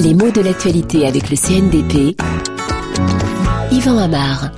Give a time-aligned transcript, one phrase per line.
[0.00, 2.16] Les mots de l'actualité avec le CNDP.
[3.72, 4.52] Yvan Amar.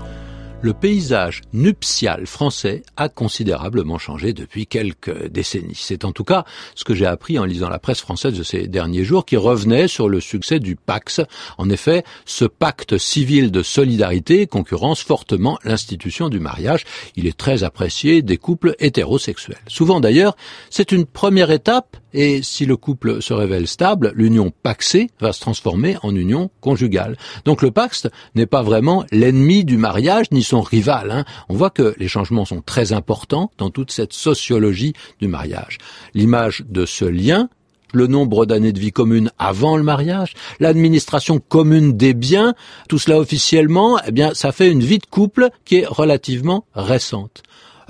[0.62, 5.78] Le paysage nuptial français a considérablement changé depuis quelques décennies.
[5.80, 8.68] C'est en tout cas ce que j'ai appris en lisant la presse française de ces
[8.68, 11.22] derniers jours qui revenait sur le succès du Pax.
[11.56, 16.84] En effet, ce pacte civil de solidarité concurrence fortement l'institution du mariage.
[17.16, 19.56] Il est très apprécié des couples hétérosexuels.
[19.66, 20.36] Souvent d'ailleurs,
[20.68, 25.40] c'est une première étape et si le couple se révèle stable, l'union paxée va se
[25.40, 27.16] transformer en union conjugale.
[27.44, 31.10] Donc le Pax n'est pas vraiment l'ennemi du mariage ni son rival.
[31.10, 31.24] Hein.
[31.48, 35.78] On voit que les changements sont très importants dans toute cette sociologie du mariage.
[36.14, 37.48] L'image de ce lien
[37.92, 42.54] le nombre d'années de vie commune avant le mariage, l'administration commune des biens,
[42.88, 47.42] tout cela officiellement, eh bien, ça fait une vie de couple qui est relativement récente.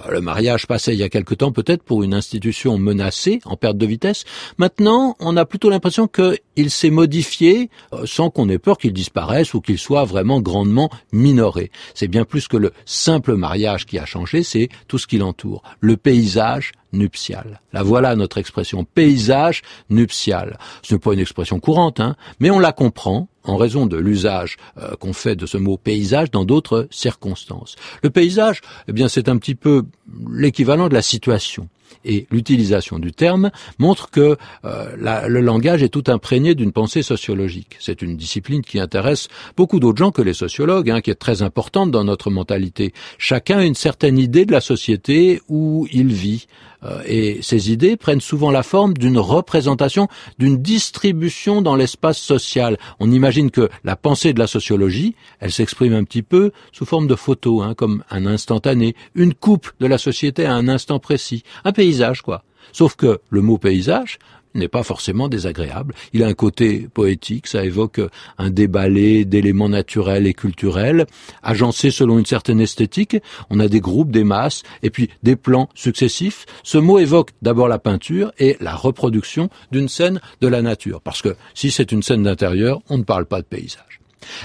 [0.08, 3.76] Le mariage passait il y a quelque temps peut-être pour une institution menacée, en perte
[3.76, 4.24] de vitesse.
[4.58, 9.54] Maintenant, on a plutôt l'impression qu'il s'est modifié euh, sans qu'on ait peur qu'il disparaisse
[9.54, 11.70] ou qu'il soit vraiment grandement minoré.
[11.94, 15.62] C'est bien plus que le simple mariage qui a changé, c'est tout ce qui l'entoure.
[15.80, 17.60] Le paysage, nuptial.
[17.72, 20.58] La voilà notre expression paysage nuptial.
[20.82, 24.56] Ce n'est pas une expression courante, hein, mais on la comprend en raison de l'usage
[24.78, 27.76] euh, qu'on fait de ce mot paysage dans d'autres circonstances.
[28.02, 29.84] Le paysage, eh bien, c'est un petit peu
[30.30, 31.68] l'équivalent de la situation
[32.04, 37.76] et l'utilisation du terme montre que euh, le langage est tout imprégné d'une pensée sociologique.
[37.78, 41.42] C'est une discipline qui intéresse beaucoup d'autres gens que les sociologues, hein, qui est très
[41.42, 42.92] importante dans notre mentalité.
[43.18, 46.46] Chacun a une certaine idée de la société où il vit.
[46.82, 52.78] Euh, et ces idées prennent souvent la forme d'une représentation, d'une distribution dans l'espace social.
[53.00, 57.06] On imagine que la pensée de la sociologie, elle s'exprime un petit peu sous forme
[57.06, 61.42] de photos, hein, comme un instantané, une coupe de la société à un instant précis,
[61.80, 62.44] paysage quoi.
[62.72, 64.18] Sauf que le mot paysage
[64.54, 65.94] n'est pas forcément désagréable.
[66.12, 68.02] Il a un côté poétique, ça évoque
[68.36, 71.06] un déballé d'éléments naturels et culturels,
[71.42, 73.16] agencés selon une certaine esthétique.
[73.48, 76.44] On a des groupes, des masses, et puis des plans successifs.
[76.64, 81.00] Ce mot évoque d'abord la peinture et la reproduction d'une scène de la nature.
[81.00, 84.00] Parce que si c'est une scène d'intérieur, on ne parle pas de paysage.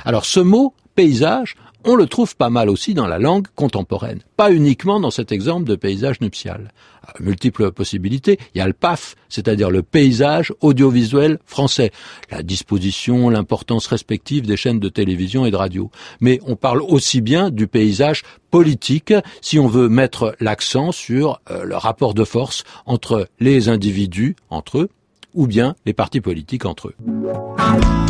[0.05, 4.51] Alors ce mot, paysage, on le trouve pas mal aussi dans la langue contemporaine, pas
[4.51, 6.71] uniquement dans cet exemple de paysage nuptial.
[7.19, 8.39] Multiples possibilités.
[8.53, 11.91] Il y a le PAF, c'est-à-dire le paysage audiovisuel français,
[12.31, 15.91] la disposition, l'importance respective des chaînes de télévision et de radio.
[16.19, 21.63] Mais on parle aussi bien du paysage politique si on veut mettre l'accent sur euh,
[21.63, 24.89] le rapport de force entre les individus entre eux
[25.35, 28.04] ou bien les partis politiques entre eux.